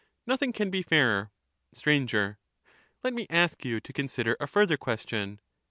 Nothing 0.25 0.51
can 0.51 0.71
be 0.71 0.81
fairer. 0.81 1.29
Str. 1.75 1.91
Let 3.03 3.13
me 3.13 3.27
ask 3.29 3.63
you 3.63 3.79
to 3.81 3.93
consider 3.93 4.35
a 4.39 4.47
further 4.47 4.75
question. 4.75 5.39